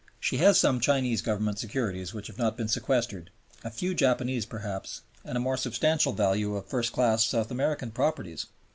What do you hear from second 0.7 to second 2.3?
Chinese Government securities which